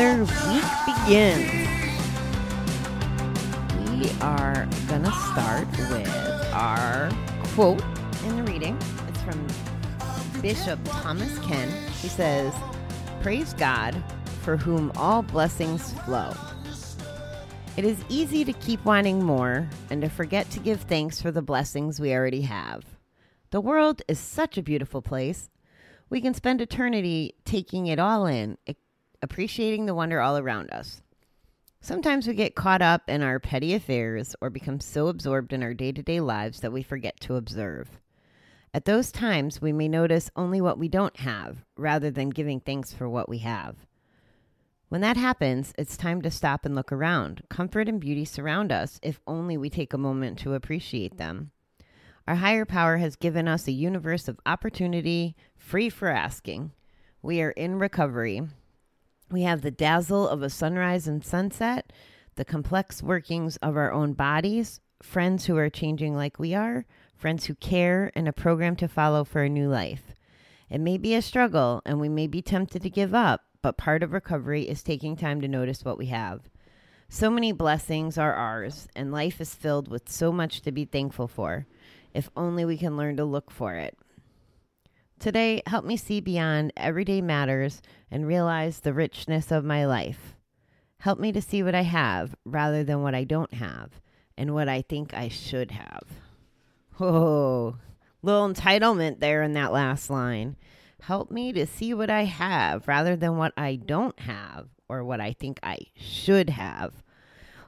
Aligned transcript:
Another 0.00 0.24
week 0.50 0.64
begins. 0.86 1.52
We 3.90 4.10
are 4.22 4.66
going 4.88 5.02
to 5.02 5.12
start 5.12 5.68
with 5.90 6.08
our 6.54 7.10
quote 7.48 7.84
in 8.24 8.36
the 8.36 8.50
reading. 8.50 8.78
It's 9.08 9.20
from 9.20 9.46
Bishop 10.40 10.78
Thomas 10.86 11.38
Ken. 11.40 11.68
He 12.00 12.08
says, 12.08 12.54
Praise 13.20 13.52
God 13.52 14.02
for 14.40 14.56
whom 14.56 14.90
all 14.96 15.20
blessings 15.20 15.92
flow. 16.04 16.32
It 17.76 17.84
is 17.84 18.02
easy 18.08 18.42
to 18.46 18.54
keep 18.54 18.82
wanting 18.86 19.22
more 19.22 19.68
and 19.90 20.00
to 20.00 20.08
forget 20.08 20.48
to 20.52 20.60
give 20.60 20.80
thanks 20.80 21.20
for 21.20 21.30
the 21.30 21.42
blessings 21.42 22.00
we 22.00 22.14
already 22.14 22.40
have. 22.40 22.86
The 23.50 23.60
world 23.60 24.00
is 24.08 24.18
such 24.18 24.56
a 24.56 24.62
beautiful 24.62 25.02
place. 25.02 25.50
We 26.08 26.22
can 26.22 26.32
spend 26.32 26.62
eternity 26.62 27.34
taking 27.44 27.86
it 27.86 27.98
all 27.98 28.24
in, 28.24 28.56
appreciating 29.22 29.86
the 29.86 29.94
wonder 29.94 30.20
all 30.20 30.36
around 30.36 30.70
us. 30.70 31.02
Sometimes 31.80 32.26
we 32.26 32.34
get 32.34 32.54
caught 32.54 32.82
up 32.82 33.08
in 33.08 33.22
our 33.22 33.40
petty 33.40 33.74
affairs 33.74 34.36
or 34.40 34.50
become 34.50 34.80
so 34.80 35.08
absorbed 35.08 35.52
in 35.52 35.62
our 35.62 35.72
day 35.72 35.92
to 35.92 36.02
day 36.02 36.20
lives 36.20 36.60
that 36.60 36.72
we 36.72 36.82
forget 36.82 37.18
to 37.20 37.36
observe. 37.36 38.00
At 38.72 38.84
those 38.84 39.10
times, 39.10 39.60
we 39.60 39.72
may 39.72 39.88
notice 39.88 40.30
only 40.36 40.60
what 40.60 40.78
we 40.78 40.88
don't 40.88 41.16
have 41.20 41.64
rather 41.76 42.10
than 42.10 42.30
giving 42.30 42.60
thanks 42.60 42.92
for 42.92 43.08
what 43.08 43.28
we 43.28 43.38
have. 43.38 43.76
When 44.90 45.00
that 45.00 45.16
happens, 45.16 45.72
it's 45.78 45.96
time 45.96 46.20
to 46.22 46.30
stop 46.30 46.66
and 46.66 46.74
look 46.74 46.92
around. 46.92 47.42
Comfort 47.48 47.88
and 47.88 48.00
beauty 48.00 48.24
surround 48.24 48.70
us 48.70 49.00
if 49.02 49.20
only 49.26 49.56
we 49.56 49.70
take 49.70 49.92
a 49.92 49.98
moment 49.98 50.38
to 50.40 50.54
appreciate 50.54 51.16
them. 51.16 51.52
Our 52.28 52.36
higher 52.36 52.64
power 52.64 52.98
has 52.98 53.16
given 53.16 53.48
us 53.48 53.66
a 53.66 53.72
universe 53.72 54.28
of 54.28 54.38
opportunity 54.44 55.34
free 55.56 55.88
for 55.88 56.08
asking. 56.08 56.72
We 57.22 57.40
are 57.40 57.50
in 57.50 57.78
recovery. 57.78 58.42
We 59.30 59.42
have 59.42 59.62
the 59.62 59.70
dazzle 59.70 60.28
of 60.28 60.42
a 60.42 60.50
sunrise 60.50 61.06
and 61.06 61.24
sunset, 61.24 61.92
the 62.34 62.44
complex 62.44 63.00
workings 63.00 63.56
of 63.58 63.76
our 63.76 63.92
own 63.92 64.12
bodies, 64.14 64.80
friends 65.02 65.46
who 65.46 65.56
are 65.56 65.70
changing 65.70 66.16
like 66.16 66.40
we 66.40 66.52
are, 66.52 66.84
friends 67.16 67.44
who 67.44 67.54
care, 67.54 68.10
and 68.16 68.26
a 68.26 68.32
program 68.32 68.74
to 68.76 68.88
follow 68.88 69.22
for 69.22 69.42
a 69.42 69.48
new 69.48 69.68
life. 69.68 70.14
It 70.68 70.80
may 70.80 70.98
be 70.98 71.14
a 71.14 71.22
struggle 71.22 71.80
and 71.86 72.00
we 72.00 72.08
may 72.08 72.26
be 72.26 72.42
tempted 72.42 72.82
to 72.82 72.90
give 72.90 73.14
up, 73.14 73.42
but 73.62 73.76
part 73.76 74.02
of 74.02 74.12
recovery 74.12 74.68
is 74.68 74.82
taking 74.82 75.14
time 75.14 75.40
to 75.42 75.48
notice 75.48 75.84
what 75.84 75.98
we 75.98 76.06
have. 76.06 76.48
So 77.08 77.30
many 77.30 77.52
blessings 77.52 78.18
are 78.18 78.34
ours, 78.34 78.88
and 78.96 79.12
life 79.12 79.40
is 79.40 79.54
filled 79.54 79.88
with 79.88 80.08
so 80.08 80.32
much 80.32 80.60
to 80.62 80.72
be 80.72 80.84
thankful 80.84 81.28
for, 81.28 81.66
if 82.14 82.30
only 82.36 82.64
we 82.64 82.76
can 82.76 82.96
learn 82.96 83.16
to 83.16 83.24
look 83.24 83.50
for 83.50 83.74
it. 83.74 83.96
Today, 85.20 85.62
help 85.66 85.84
me 85.84 85.98
see 85.98 86.22
beyond 86.22 86.72
everyday 86.78 87.20
matters 87.20 87.82
and 88.10 88.26
realize 88.26 88.80
the 88.80 88.94
richness 88.94 89.52
of 89.52 89.66
my 89.66 89.84
life. 89.84 90.34
Help 91.00 91.18
me 91.18 91.30
to 91.30 91.42
see 91.42 91.62
what 91.62 91.74
I 91.74 91.82
have 91.82 92.34
rather 92.46 92.82
than 92.82 93.02
what 93.02 93.14
I 93.14 93.24
don't 93.24 93.52
have 93.52 94.00
and 94.38 94.54
what 94.54 94.66
I 94.66 94.80
think 94.80 95.12
I 95.12 95.28
should 95.28 95.72
have. 95.72 96.04
Whoa, 96.96 97.76
little 98.22 98.48
entitlement 98.48 99.20
there 99.20 99.42
in 99.42 99.52
that 99.52 99.72
last 99.72 100.08
line. 100.08 100.56
Help 101.02 101.30
me 101.30 101.52
to 101.52 101.66
see 101.66 101.92
what 101.92 102.08
I 102.08 102.24
have 102.24 102.88
rather 102.88 103.14
than 103.14 103.36
what 103.36 103.52
I 103.58 103.76
don't 103.76 104.18
have 104.20 104.68
or 104.88 105.04
what 105.04 105.20
I 105.20 105.34
think 105.34 105.60
I 105.62 105.80
should 105.96 106.48
have. 106.48 106.94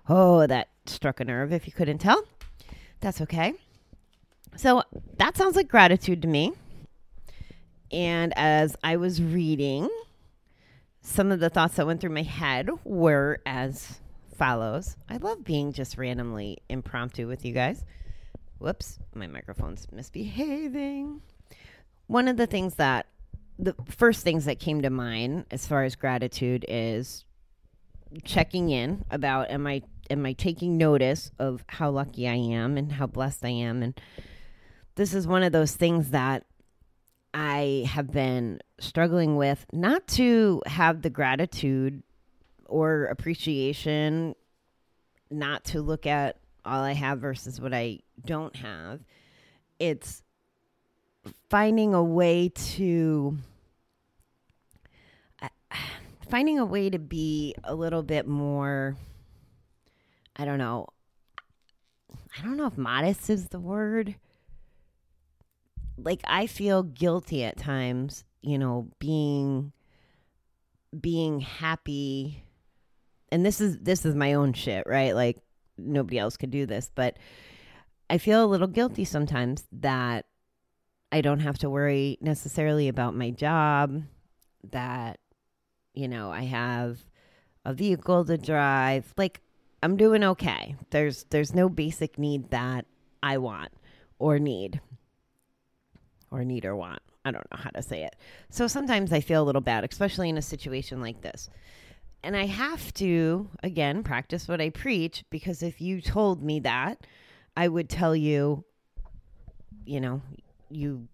Oh, 0.09 0.47
that 0.47 0.71
struck 0.87 1.21
a 1.21 1.25
nerve 1.27 1.53
if 1.53 1.67
you 1.67 1.75
couldn't 1.75 1.99
tell. 1.99 2.25
That's 3.01 3.21
okay. 3.21 3.53
So 4.57 4.85
that 5.19 5.37
sounds 5.37 5.55
like 5.55 5.69
gratitude 5.69 6.23
to 6.23 6.29
me. 6.29 6.55
And 7.93 8.33
as 8.37 8.77
I 8.83 8.97
was 8.97 9.23
reading, 9.23 9.89
some 11.03 11.31
of 11.31 11.41
the 11.41 11.51
thoughts 11.51 11.77
that 11.77 11.87
went 11.87 12.01
through 12.01 12.11
my 12.11 12.23
head 12.23 12.71
were 12.85 13.41
as 13.45 14.01
follows. 14.37 14.97
I 15.09 15.19
love 15.19 15.45
being 15.45 15.73
just 15.73 15.99
randomly 15.99 16.59
impromptu 16.69 17.29
with 17.29 17.45
you 17.45 17.53
guys. 17.53 17.85
Whoops, 18.59 18.99
my 19.15 19.27
microphone's 19.27 19.87
misbehaving. 19.93 21.21
One 22.07 22.29
of 22.29 22.37
the 22.37 22.47
things 22.47 22.77
that, 22.77 23.07
the 23.59 23.75
first 23.89 24.23
things 24.23 24.47
that 24.47 24.59
came 24.59 24.83
to 24.83 24.91
mind 24.91 25.47
as 25.51 25.67
far 25.67 25.85
as 25.85 25.97
gratitude 25.97 26.65
is 26.69 27.25
checking 28.25 28.71
in 28.71 29.05
about 29.11 29.51
am 29.51 29.67
I 29.67 29.83
am 30.11 30.27
I 30.27 30.33
taking 30.35 30.77
notice 30.77 31.31
of 31.39 31.65
how 31.67 31.91
lucky 31.91 32.29
I 32.29 32.35
am 32.35 32.77
and 32.77 32.93
how 32.93 33.07
blessed 33.07 33.45
I 33.45 33.51
am 33.51 33.83
and 33.83 33.99
this 34.97 35.15
is 35.15 35.27
one 35.27 35.43
of 35.43 35.53
those 35.53 35.75
things 35.75 36.11
that 36.11 36.45
I 37.35 37.89
have 37.89 38.11
been 38.11 38.61
struggling 38.79 39.37
with 39.37 39.65
not 39.73 40.07
to 40.09 40.63
have 40.67 41.03
the 41.03 41.11
gratitude 41.11 42.03
or 42.67 43.05
appreciation, 43.05 44.35
not 45.31 45.65
to 45.67 45.81
look 45.81 46.07
at 46.07 46.37
all 46.65 46.83
I 46.83 46.93
have 46.93 47.21
versus 47.21 47.61
what 47.61 47.73
I 47.73 48.01
don't 48.25 48.55
have. 48.57 49.01
It's 49.79 50.23
finding 51.49 51.95
a 51.95 52.03
way 52.03 52.51
to 52.51 53.39
uh, 55.41 55.49
finding 56.29 56.59
a 56.59 56.65
way 56.65 56.91
to 56.91 56.99
be 56.99 57.55
a 57.65 57.75
little 57.75 58.03
bit 58.03 58.27
more 58.27 58.97
I 60.35 60.45
don't 60.45 60.59
know. 60.59 60.89
I 62.11 62.43
don't 62.43 62.57
know 62.57 62.67
if 62.67 62.79
modest 62.79 63.29
is 63.29 63.49
the 63.49 63.61
word 63.61 64.15
like 65.97 66.21
I 66.25 66.47
feel 66.47 66.83
guilty 66.83 67.45
at 67.45 67.57
times, 67.57 68.25
you 68.41 68.59
know, 68.59 68.89
being 68.99 69.73
being 70.99 71.41
happy 71.41 72.45
and 73.31 73.47
this 73.47 73.61
is 73.61 73.79
this 73.79 74.05
is 74.05 74.15
my 74.15 74.35
own 74.35 74.53
shit, 74.53 74.85
right? 74.87 75.15
Like 75.15 75.39
nobody 75.79 76.19
else 76.19 76.37
could 76.37 76.51
do 76.51 76.67
this, 76.67 76.91
but 76.95 77.17
I 78.11 78.19
feel 78.19 78.45
a 78.45 78.47
little 78.47 78.67
guilty 78.67 79.05
sometimes 79.05 79.65
that 79.73 80.27
I 81.11 81.23
don't 81.23 81.41
have 81.41 81.59
to 81.59 81.71
worry 81.71 82.19
necessarily 82.21 82.89
about 82.89 83.15
my 83.15 83.31
job, 83.31 84.03
that 84.71 85.19
you 85.95 86.09
know, 86.09 86.31
I 86.31 86.43
have 86.43 86.99
a 87.65 87.73
vehicle 87.73 88.25
to 88.27 88.37
drive. 88.37 89.13
Like 89.17 89.41
I'm 89.83 89.97
doing 89.97 90.25
okay. 90.25 90.77
There's 90.91 91.25
there's 91.31 91.55
no 91.55 91.69
basic 91.69 92.19
need 92.19 92.51
that 92.51 92.87
I 93.23 93.39
want 93.39 93.73
or 94.19 94.39
need 94.39 94.81
or 96.33 96.45
need 96.45 96.65
or 96.65 96.75
want. 96.75 97.01
I 97.25 97.31
don't 97.31 97.47
know 97.53 97.59
how 97.59 97.71
to 97.71 97.83
say 97.83 98.05
it. 98.05 98.17
So 98.51 98.67
sometimes 98.67 99.13
I 99.13 99.21
feel 99.21 99.43
a 99.43 99.45
little 99.45 99.61
bad, 99.61 99.85
especially 99.85 100.29
in 100.29 100.39
a 100.39 100.43
situation 100.43 101.01
like 101.01 101.21
this. 101.21 101.49
And 102.25 102.37
I 102.37 102.47
have 102.47 102.93
to, 102.95 103.49
again, 103.63 104.03
practice 104.03 104.49
what 104.49 104.61
I 104.61 104.71
preach 104.71 105.25
because 105.31 105.63
if 105.63 105.81
you 105.81 106.01
told 106.01 106.43
me 106.43 106.61
that, 106.61 107.07
I 107.57 107.69
would 107.69 107.89
tell 107.89 108.17
you, 108.17 108.65
you 109.85 110.01
know, 110.01 110.23
you 110.71 111.09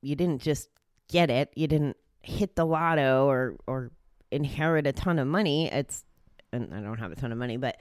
you 0.00 0.16
didn't 0.16 0.42
just 0.42 0.68
get 1.08 1.30
it. 1.30 1.50
You 1.54 1.66
didn't 1.66 1.96
hit 2.22 2.56
the 2.56 2.66
lotto 2.66 3.26
or 3.26 3.56
or 3.66 3.92
inherit 4.30 4.86
a 4.86 4.92
ton 4.92 5.18
of 5.18 5.26
money. 5.26 5.70
It's 5.70 6.04
and 6.52 6.74
I 6.74 6.80
don't 6.80 6.98
have 6.98 7.12
a 7.12 7.16
ton 7.16 7.32
of 7.32 7.38
money, 7.38 7.56
but 7.56 7.78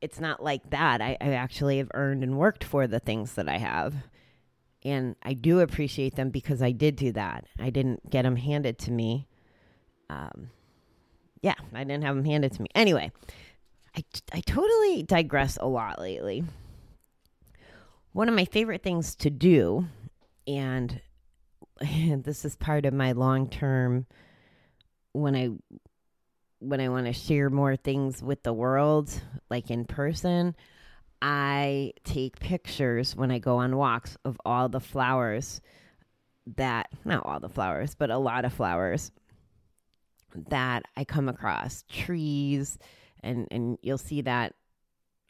it's 0.00 0.18
not 0.18 0.42
like 0.42 0.70
that. 0.70 1.00
I, 1.00 1.16
I 1.20 1.34
actually 1.34 1.78
have 1.78 1.90
earned 1.94 2.24
and 2.24 2.36
worked 2.36 2.64
for 2.64 2.88
the 2.88 2.98
things 2.98 3.34
that 3.34 3.48
I 3.48 3.58
have 3.58 3.94
and 4.84 5.16
I 5.22 5.34
do 5.34 5.60
appreciate 5.60 6.16
them 6.16 6.30
because 6.30 6.62
I 6.62 6.72
did 6.72 6.96
do 6.96 7.12
that. 7.12 7.44
I 7.58 7.70
didn't 7.70 8.10
get 8.10 8.22
them 8.22 8.36
handed 8.36 8.78
to 8.80 8.92
me. 8.92 9.28
Um, 10.10 10.50
yeah, 11.40 11.54
I 11.72 11.84
didn't 11.84 12.04
have 12.04 12.16
them 12.16 12.24
handed 12.24 12.52
to 12.52 12.62
me. 12.62 12.68
Anyway, 12.74 13.12
I, 13.96 14.04
I 14.32 14.40
totally 14.40 15.02
digress 15.02 15.58
a 15.60 15.66
lot 15.66 16.00
lately. 16.00 16.44
One 18.12 18.28
of 18.28 18.34
my 18.34 18.44
favorite 18.44 18.82
things 18.82 19.14
to 19.16 19.30
do, 19.30 19.86
and 20.46 21.00
this 21.80 22.44
is 22.44 22.56
part 22.56 22.84
of 22.84 22.92
my 22.92 23.12
long 23.12 23.48
term 23.48 24.06
when 25.12 25.34
I 25.34 25.50
when 26.58 26.80
I 26.80 26.88
want 26.88 27.06
to 27.06 27.12
share 27.12 27.50
more 27.50 27.74
things 27.74 28.22
with 28.22 28.44
the 28.44 28.52
world, 28.52 29.10
like 29.50 29.70
in 29.70 29.84
person, 29.84 30.54
I 31.22 31.92
take 32.02 32.40
pictures 32.40 33.14
when 33.14 33.30
I 33.30 33.38
go 33.38 33.58
on 33.58 33.76
walks 33.76 34.16
of 34.24 34.40
all 34.44 34.68
the 34.68 34.80
flowers 34.80 35.60
that, 36.56 36.88
not 37.04 37.24
all 37.24 37.38
the 37.38 37.48
flowers, 37.48 37.94
but 37.94 38.10
a 38.10 38.18
lot 38.18 38.44
of 38.44 38.52
flowers 38.52 39.12
that 40.48 40.82
I 40.96 41.04
come 41.04 41.28
across, 41.28 41.84
trees, 41.88 42.76
and, 43.22 43.46
and 43.52 43.78
you'll 43.82 43.98
see 43.98 44.22
that 44.22 44.54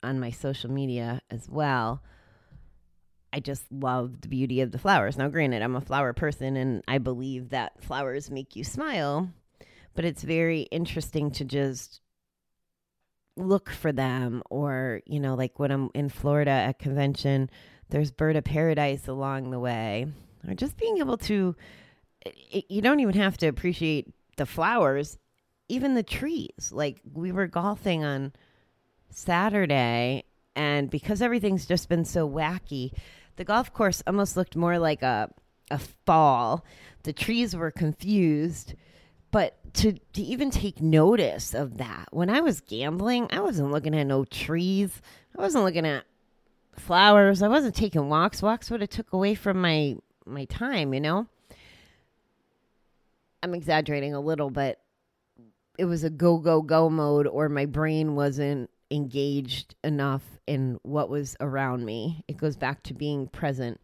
on 0.02 0.18
my 0.18 0.30
social 0.30 0.70
media 0.70 1.20
as 1.30 1.48
well. 1.50 2.02
I 3.32 3.40
just 3.40 3.64
love 3.70 4.22
the 4.22 4.28
beauty 4.28 4.62
of 4.62 4.72
the 4.72 4.78
flowers. 4.78 5.18
Now, 5.18 5.28
granted, 5.28 5.62
I'm 5.62 5.76
a 5.76 5.80
flower 5.80 6.14
person 6.14 6.56
and 6.56 6.82
I 6.88 6.98
believe 6.98 7.50
that 7.50 7.82
flowers 7.82 8.30
make 8.30 8.56
you 8.56 8.64
smile, 8.64 9.30
but 9.94 10.06
it's 10.06 10.22
very 10.22 10.62
interesting 10.62 11.30
to 11.32 11.44
just 11.44 12.01
look 13.36 13.70
for 13.70 13.92
them 13.92 14.42
or 14.50 15.00
you 15.06 15.18
know 15.18 15.34
like 15.34 15.58
when 15.58 15.70
i'm 15.70 15.90
in 15.94 16.08
florida 16.08 16.50
at 16.50 16.78
convention 16.78 17.48
there's 17.88 18.10
bird 18.10 18.36
of 18.36 18.44
paradise 18.44 19.08
along 19.08 19.50
the 19.50 19.58
way 19.58 20.06
or 20.46 20.54
just 20.54 20.76
being 20.76 20.98
able 20.98 21.16
to 21.16 21.56
it, 22.26 22.64
you 22.68 22.82
don't 22.82 23.00
even 23.00 23.14
have 23.14 23.36
to 23.38 23.46
appreciate 23.46 24.12
the 24.36 24.46
flowers 24.46 25.18
even 25.68 25.94
the 25.94 26.02
trees. 26.02 26.70
Like 26.70 27.00
we 27.14 27.32
were 27.32 27.46
golfing 27.46 28.04
on 28.04 28.32
saturday 29.14 30.24
and 30.56 30.88
because 30.90 31.20
everything's 31.20 31.66
just 31.66 31.86
been 31.86 32.04
so 32.04 32.26
wacky 32.26 32.90
the 33.36 33.44
golf 33.44 33.70
course 33.74 34.02
almost 34.06 34.38
looked 34.38 34.56
more 34.56 34.78
like 34.78 35.02
a 35.02 35.30
a 35.70 35.78
fall. 35.78 36.64
The 37.04 37.12
trees 37.12 37.56
were 37.56 37.70
confused 37.70 38.74
but 39.32 39.56
to, 39.74 39.94
to 40.12 40.22
even 40.22 40.50
take 40.50 40.80
notice 40.80 41.54
of 41.54 41.78
that 41.78 42.06
when 42.12 42.30
i 42.30 42.40
was 42.40 42.60
gambling 42.60 43.26
i 43.30 43.40
wasn't 43.40 43.70
looking 43.70 43.94
at 43.94 44.06
no 44.06 44.24
trees. 44.24 45.02
I 45.36 45.40
wasn't 45.40 45.64
looking 45.64 45.86
at 45.86 46.04
flowers. 46.76 47.42
I 47.42 47.48
wasn't 47.48 47.74
taking 47.74 48.08
walks. 48.08 48.42
Walks 48.42 48.70
would 48.70 48.80
have 48.80 48.90
took 48.90 49.12
away 49.12 49.34
from 49.34 49.60
my 49.60 49.96
my 50.24 50.44
time 50.46 50.94
you 50.94 51.00
know? 51.00 51.26
I'm 53.42 53.54
exaggerating 53.54 54.14
a 54.14 54.20
little 54.20 54.50
but 54.50 54.78
it 55.78 55.86
was 55.86 56.04
a 56.04 56.10
go 56.10 56.38
go 56.38 56.62
go 56.62 56.88
mode 56.88 57.26
or 57.26 57.48
my 57.48 57.66
brain 57.66 58.14
wasn't 58.14 58.70
engaged 58.90 59.74
enough 59.82 60.22
in 60.46 60.78
what 60.82 61.08
was 61.08 61.34
around 61.40 61.84
me. 61.84 62.24
It 62.28 62.36
goes 62.36 62.56
back 62.56 62.82
to 62.84 62.94
being 62.94 63.26
present 63.26 63.80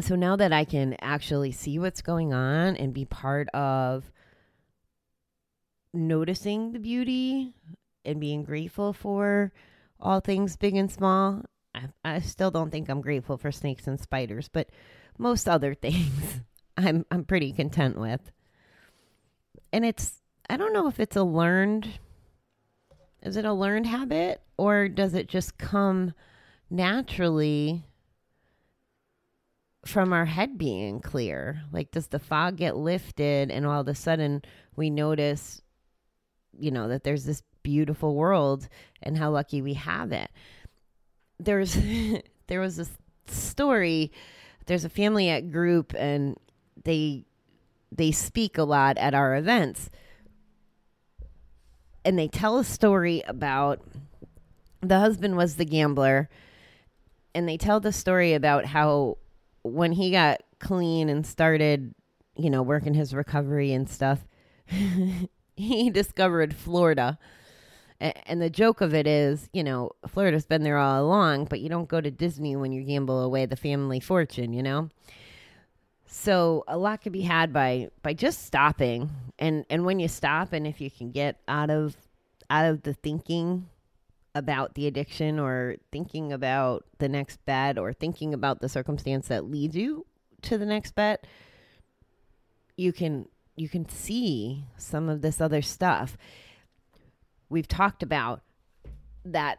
so 0.00 0.16
now 0.16 0.36
that 0.36 0.52
I 0.52 0.64
can 0.64 0.96
actually 1.00 1.52
see 1.52 1.78
what's 1.78 2.02
going 2.02 2.32
on 2.32 2.76
and 2.76 2.94
be 2.94 3.04
part 3.04 3.48
of 3.50 4.10
noticing 5.92 6.72
the 6.72 6.78
beauty 6.78 7.54
and 8.04 8.20
being 8.20 8.42
grateful 8.42 8.92
for 8.92 9.52
all 10.00 10.20
things 10.20 10.56
big 10.56 10.74
and 10.74 10.90
small, 10.90 11.42
I, 11.74 11.88
I 12.04 12.20
still 12.20 12.50
don't 12.50 12.70
think 12.70 12.88
I'm 12.88 13.00
grateful 13.00 13.36
for 13.36 13.52
snakes 13.52 13.86
and 13.86 14.00
spiders, 14.00 14.48
but 14.48 14.70
most 15.18 15.48
other 15.48 15.74
things 15.82 16.40
I'm 16.76 17.04
I'm 17.10 17.24
pretty 17.24 17.52
content 17.52 17.98
with. 17.98 18.32
And 19.72 19.84
it's 19.84 20.20
I 20.48 20.56
don't 20.56 20.72
know 20.72 20.88
if 20.88 21.00
it's 21.00 21.16
a 21.16 21.22
learned 21.22 21.98
is 23.22 23.36
it 23.36 23.44
a 23.44 23.52
learned 23.52 23.86
habit 23.86 24.40
or 24.56 24.88
does 24.88 25.14
it 25.14 25.28
just 25.28 25.58
come 25.58 26.12
naturally 26.70 27.84
from 29.84 30.12
our 30.12 30.24
head 30.24 30.58
being 30.58 31.00
clear? 31.00 31.62
Like, 31.72 31.90
does 31.90 32.08
the 32.08 32.18
fog 32.18 32.56
get 32.56 32.76
lifted 32.76 33.50
and 33.50 33.66
all 33.66 33.80
of 33.80 33.88
a 33.88 33.94
sudden 33.94 34.42
we 34.76 34.90
notice, 34.90 35.60
you 36.58 36.70
know, 36.70 36.88
that 36.88 37.04
there's 37.04 37.24
this 37.24 37.42
beautiful 37.62 38.14
world 38.14 38.68
and 39.02 39.16
how 39.16 39.30
lucky 39.30 39.62
we 39.62 39.74
have 39.74 40.12
it? 40.12 40.30
There's, 41.38 41.76
there 42.46 42.60
was 42.60 42.76
this 42.76 42.90
story. 43.26 44.12
There's 44.66 44.84
a 44.84 44.90
family 44.90 45.28
at 45.28 45.50
group 45.50 45.94
and 45.96 46.36
they, 46.84 47.26
they 47.90 48.12
speak 48.12 48.58
a 48.58 48.64
lot 48.64 48.98
at 48.98 49.14
our 49.14 49.36
events. 49.36 49.90
And 52.04 52.18
they 52.18 52.28
tell 52.28 52.58
a 52.58 52.64
story 52.64 53.22
about 53.26 53.80
the 54.80 54.98
husband 54.98 55.36
was 55.36 55.56
the 55.56 55.64
gambler 55.64 56.28
and 57.34 57.48
they 57.48 57.56
tell 57.56 57.80
the 57.80 57.92
story 57.92 58.34
about 58.34 58.66
how 58.66 59.18
when 59.62 59.92
he 59.92 60.10
got 60.10 60.42
clean 60.58 61.08
and 61.08 61.26
started, 61.26 61.94
you 62.36 62.50
know, 62.50 62.62
working 62.62 62.94
his 62.94 63.14
recovery 63.14 63.72
and 63.72 63.88
stuff, 63.88 64.26
he 65.56 65.90
discovered 65.90 66.54
Florida. 66.54 67.18
And 68.00 68.42
the 68.42 68.50
joke 68.50 68.80
of 68.80 68.94
it 68.94 69.06
is, 69.06 69.48
you 69.52 69.62
know, 69.62 69.92
Florida's 70.08 70.44
been 70.44 70.64
there 70.64 70.78
all 70.78 71.04
along, 71.04 71.44
but 71.44 71.60
you 71.60 71.68
don't 71.68 71.88
go 71.88 72.00
to 72.00 72.10
Disney 72.10 72.56
when 72.56 72.72
you 72.72 72.82
gamble 72.82 73.20
away 73.20 73.46
the 73.46 73.54
family 73.54 74.00
fortune, 74.00 74.52
you 74.52 74.62
know? 74.62 74.88
So 76.04 76.64
a 76.66 76.76
lot 76.76 77.00
could 77.00 77.12
be 77.12 77.22
had 77.22 77.52
by 77.52 77.88
by 78.02 78.12
just 78.12 78.44
stopping. 78.44 79.10
And 79.38 79.64
and 79.70 79.86
when 79.86 80.00
you 80.00 80.08
stop 80.08 80.52
and 80.52 80.66
if 80.66 80.80
you 80.80 80.90
can 80.90 81.10
get 81.10 81.38
out 81.46 81.70
of 81.70 81.96
out 82.50 82.66
of 82.66 82.82
the 82.82 82.92
thinking 82.92 83.68
about 84.34 84.74
the 84.74 84.86
addiction 84.86 85.38
or 85.38 85.76
thinking 85.90 86.32
about 86.32 86.84
the 86.98 87.08
next 87.08 87.44
bet 87.44 87.78
or 87.78 87.92
thinking 87.92 88.32
about 88.32 88.60
the 88.60 88.68
circumstance 88.68 89.28
that 89.28 89.44
leads 89.44 89.76
you 89.76 90.06
to 90.40 90.56
the 90.56 90.66
next 90.66 90.94
bet 90.94 91.26
you 92.76 92.92
can 92.92 93.26
you 93.56 93.68
can 93.68 93.88
see 93.88 94.64
some 94.76 95.08
of 95.08 95.20
this 95.20 95.40
other 95.40 95.60
stuff. 95.60 96.16
We've 97.48 97.68
talked 97.68 98.02
about 98.02 98.42
that 99.24 99.58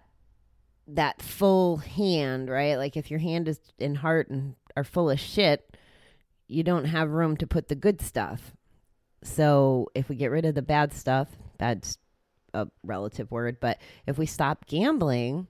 that 0.87 1.21
full 1.21 1.77
hand 1.77 2.49
right? 2.49 2.75
Like 2.75 2.97
if 2.97 3.09
your 3.09 3.19
hand 3.19 3.47
is 3.47 3.59
in 3.79 3.95
heart 3.95 4.29
and 4.29 4.55
are 4.75 4.83
full 4.83 5.09
of 5.09 5.19
shit 5.19 5.77
you 6.47 6.63
don't 6.63 6.85
have 6.85 7.09
room 7.09 7.37
to 7.37 7.47
put 7.47 7.69
the 7.69 7.75
good 7.75 8.01
stuff. 8.01 8.53
So 9.23 9.87
if 9.95 10.09
we 10.09 10.15
get 10.15 10.31
rid 10.31 10.45
of 10.45 10.55
the 10.55 10.61
bad 10.61 10.93
stuff 10.93 11.29
bad 11.57 11.87
a 12.53 12.67
relative 12.83 13.31
word, 13.31 13.57
but 13.59 13.79
if 14.07 14.17
we 14.17 14.25
stop 14.25 14.65
gambling, 14.67 15.47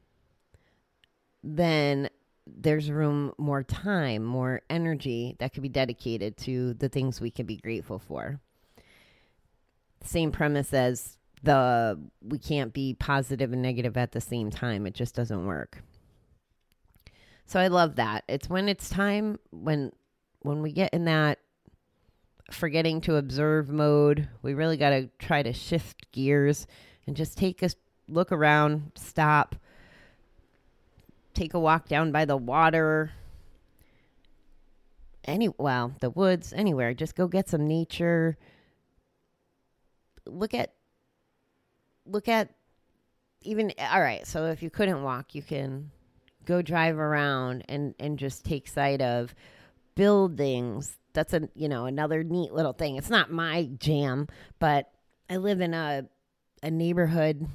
then 1.43 2.09
there's 2.45 2.91
room, 2.91 3.33
more 3.37 3.63
time, 3.63 4.23
more 4.23 4.61
energy 4.69 5.35
that 5.39 5.53
could 5.53 5.63
be 5.63 5.69
dedicated 5.69 6.37
to 6.37 6.73
the 6.75 6.89
things 6.89 7.21
we 7.21 7.31
can 7.31 7.45
be 7.45 7.57
grateful 7.57 7.99
for. 7.99 8.39
Same 10.03 10.31
premise 10.31 10.73
as 10.73 11.17
the 11.41 11.99
we 12.21 12.37
can't 12.37 12.73
be 12.73 12.93
positive 12.93 13.51
and 13.53 13.61
negative 13.61 13.97
at 13.97 14.11
the 14.11 14.21
same 14.21 14.49
time. 14.49 14.85
It 14.85 14.93
just 14.93 15.15
doesn't 15.15 15.45
work. 15.45 15.83
So 17.45 17.59
I 17.59 17.67
love 17.67 17.95
that. 17.95 18.23
It's 18.27 18.49
when 18.49 18.69
it's 18.69 18.89
time 18.89 19.39
when 19.51 19.91
when 20.41 20.61
we 20.61 20.71
get 20.71 20.93
in 20.93 21.05
that 21.05 21.39
forgetting 22.51 23.01
to 23.01 23.15
observe 23.15 23.69
mode, 23.69 24.27
we 24.41 24.53
really 24.53 24.77
got 24.77 24.89
to 24.91 25.09
try 25.19 25.43
to 25.43 25.53
shift 25.53 26.11
gears 26.11 26.67
and 27.05 27.15
just 27.15 27.37
take 27.37 27.61
a 27.61 27.69
look 28.07 28.31
around, 28.31 28.91
stop, 28.95 29.55
take 31.33 31.53
a 31.53 31.59
walk 31.59 31.87
down 31.87 32.11
by 32.11 32.25
the 32.25 32.37
water. 32.37 33.11
Any 35.25 35.49
well, 35.57 35.95
the 36.01 36.09
woods, 36.09 36.53
anywhere. 36.53 36.93
Just 36.93 37.15
go 37.15 37.27
get 37.27 37.47
some 37.47 37.65
nature. 37.65 38.37
Look 40.25 40.53
at 40.53 40.73
look 42.05 42.27
at 42.27 42.49
even 43.41 43.71
eh, 43.77 43.87
all 43.91 44.01
right, 44.01 44.25
so 44.27 44.45
if 44.45 44.61
you 44.61 44.69
couldn't 44.69 45.01
walk, 45.01 45.35
you 45.35 45.41
can 45.41 45.91
go 46.45 46.61
drive 46.61 46.97
around 46.97 47.63
and 47.69 47.95
and 47.99 48.19
just 48.19 48.43
take 48.43 48.67
sight 48.67 49.01
of 49.01 49.33
buildings. 49.95 50.97
That's 51.13 51.33
a 51.33 51.47
you 51.55 51.69
know 51.69 51.85
another 51.85 52.23
neat 52.23 52.53
little 52.53 52.73
thing. 52.73 52.97
It's 52.97 53.09
not 53.09 53.31
my 53.31 53.69
jam, 53.79 54.27
but 54.59 54.91
I 55.29 55.37
live 55.37 55.61
in 55.61 55.73
a 55.73 56.05
a 56.63 56.71
neighborhood. 56.71 57.45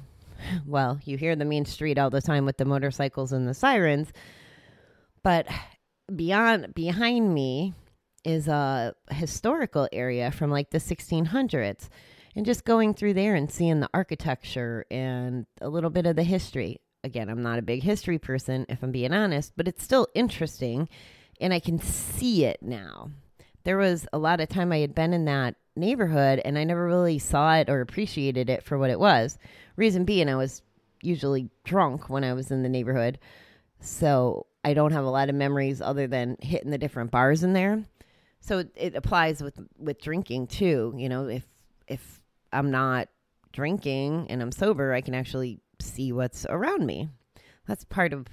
Well, 0.65 0.99
you 1.03 1.17
hear 1.17 1.35
the 1.35 1.43
main 1.43 1.65
street 1.65 1.97
all 1.97 2.09
the 2.09 2.21
time 2.21 2.45
with 2.45 2.57
the 2.57 2.65
motorcycles 2.65 3.33
and 3.33 3.47
the 3.47 3.53
sirens, 3.53 4.13
but 5.23 5.47
beyond 6.15 6.73
behind 6.73 7.33
me 7.33 7.73
is 8.23 8.47
a 8.47 8.93
historical 9.11 9.87
area 9.91 10.31
from 10.31 10.51
like 10.51 10.69
the 10.69 10.77
1600s 10.77 11.89
and 12.35 12.45
just 12.45 12.65
going 12.65 12.93
through 12.93 13.13
there 13.13 13.35
and 13.35 13.51
seeing 13.51 13.79
the 13.79 13.89
architecture 13.93 14.85
and 14.89 15.45
a 15.61 15.69
little 15.69 15.89
bit 15.89 16.05
of 16.05 16.15
the 16.15 16.23
history. 16.23 16.79
Again, 17.03 17.29
I'm 17.29 17.43
not 17.43 17.59
a 17.59 17.63
big 17.63 17.83
history 17.83 18.19
person 18.19 18.65
if 18.69 18.83
I'm 18.83 18.91
being 18.91 19.13
honest, 19.13 19.53
but 19.55 19.67
it's 19.67 19.83
still 19.83 20.07
interesting 20.13 20.87
and 21.41 21.53
I 21.53 21.59
can 21.59 21.79
see 21.79 22.45
it 22.45 22.61
now. 22.61 23.11
There 23.63 23.77
was 23.77 24.07
a 24.13 24.17
lot 24.17 24.41
of 24.41 24.49
time 24.49 24.71
I 24.71 24.79
had 24.79 24.95
been 24.95 25.13
in 25.13 25.25
that 25.25 25.55
neighborhood 25.79 26.41
and 26.45 26.57
I 26.57 26.63
never 26.63 26.85
really 26.85 27.19
saw 27.19 27.55
it 27.55 27.69
or 27.69 27.81
appreciated 27.81 28.49
it 28.49 28.63
for 28.63 28.77
what 28.77 28.89
it 28.89 28.99
was. 28.99 29.37
Reason 29.75 30.05
being, 30.05 30.29
I 30.29 30.35
was 30.35 30.61
usually 31.01 31.49
drunk 31.63 32.09
when 32.09 32.23
I 32.23 32.33
was 32.33 32.51
in 32.51 32.63
the 32.63 32.69
neighborhood. 32.69 33.19
So 33.79 34.45
I 34.63 34.73
don't 34.73 34.91
have 34.91 35.05
a 35.05 35.09
lot 35.09 35.29
of 35.29 35.35
memories 35.35 35.81
other 35.81 36.07
than 36.07 36.37
hitting 36.41 36.71
the 36.71 36.77
different 36.77 37.11
bars 37.11 37.43
in 37.43 37.53
there. 37.53 37.83
So 38.41 38.59
it, 38.59 38.71
it 38.75 38.95
applies 38.95 39.41
with 39.41 39.59
with 39.77 40.01
drinking 40.01 40.47
too. 40.47 40.93
You 40.97 41.09
know, 41.09 41.27
if 41.27 41.45
if 41.87 42.21
I'm 42.51 42.71
not 42.71 43.09
drinking 43.53 44.27
and 44.29 44.41
I'm 44.41 44.51
sober, 44.51 44.93
I 44.93 45.01
can 45.01 45.13
actually 45.13 45.59
see 45.81 46.11
what's 46.11 46.45
around 46.45 46.85
me. 46.85 47.09
That's 47.67 47.85
part 47.85 48.13
of 48.13 48.27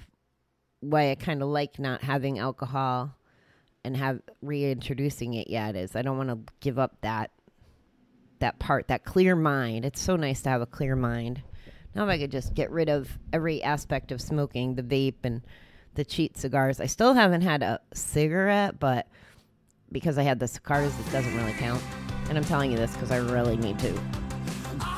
why 0.79 1.11
I 1.11 1.15
kind 1.15 1.41
of 1.41 1.49
like 1.49 1.79
not 1.79 2.01
having 2.01 2.39
alcohol 2.39 3.15
and 3.83 3.95
have 3.95 4.21
reintroducing 4.41 5.33
it 5.33 5.49
yet 5.49 5.75
is 5.75 5.95
I 5.95 6.01
don't 6.01 6.17
want 6.17 6.29
to 6.29 6.53
give 6.59 6.77
up 6.77 6.97
that 7.01 7.31
that 8.39 8.59
part, 8.59 8.87
that 8.87 9.03
clear 9.03 9.35
mind. 9.35 9.85
It's 9.85 10.01
so 10.01 10.15
nice 10.15 10.41
to 10.43 10.49
have 10.49 10.61
a 10.61 10.65
clear 10.65 10.95
mind. 10.95 11.41
Now 11.95 12.03
if 12.03 12.09
I 12.09 12.17
could 12.17 12.31
just 12.31 12.53
get 12.53 12.69
rid 12.71 12.89
of 12.89 13.17
every 13.33 13.63
aspect 13.63 14.11
of 14.11 14.21
smoking, 14.21 14.75
the 14.75 14.83
vape 14.83 15.23
and 15.23 15.41
the 15.95 16.05
cheat 16.05 16.37
cigars. 16.37 16.79
I 16.79 16.85
still 16.85 17.13
haven't 17.13 17.41
had 17.41 17.63
a 17.63 17.79
cigarette, 17.93 18.79
but 18.79 19.07
because 19.91 20.17
I 20.17 20.23
had 20.23 20.39
the 20.39 20.47
cigars, 20.47 20.93
it 20.99 21.11
doesn't 21.11 21.35
really 21.35 21.53
count. 21.53 21.81
And 22.29 22.37
I'm 22.37 22.43
telling 22.43 22.71
you 22.71 22.77
this 22.77 22.93
because 22.93 23.11
I 23.11 23.17
really 23.17 23.57
need 23.57 23.79
to 23.79 23.99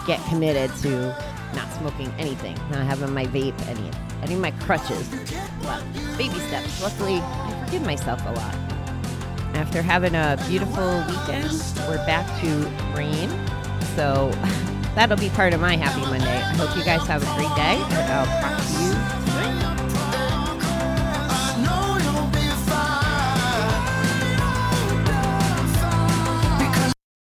get 0.05 0.23
committed 0.27 0.75
to 0.81 1.15
not 1.55 1.71
smoking 1.73 2.11
anything, 2.17 2.55
not 2.69 2.85
having 2.85 3.13
my 3.13 3.25
vape, 3.27 3.59
any 3.67 3.89
any 4.21 4.33
of 4.33 4.41
my 4.41 4.51
crutches. 4.51 5.09
Well, 5.61 5.81
baby 6.17 6.37
steps. 6.39 6.81
Luckily, 6.81 7.19
I 7.21 7.63
forgive 7.65 7.85
myself 7.85 8.21
a 8.25 8.31
lot. 8.31 8.68
After 9.59 9.81
having 9.81 10.15
a 10.15 10.41
beautiful 10.47 11.03
weekend, 11.09 11.51
we're 11.85 11.97
back 12.05 12.25
to 12.39 12.47
rain. 12.95 13.29
So 13.93 14.31
that'll 14.95 15.17
be 15.17 15.27
part 15.31 15.53
of 15.53 15.59
my 15.59 15.75
happy 15.75 15.99
Monday. 15.99 16.37
I 16.37 16.55
hope 16.55 16.77
you 16.77 16.83
guys 16.85 17.05
have 17.07 17.21
a 17.21 17.35
great 17.35 17.53
day, 17.57 17.75
and 17.75 18.11
I'll 18.13 18.25
talk 18.41 18.65
to 18.65 19.15
you. 19.15 19.18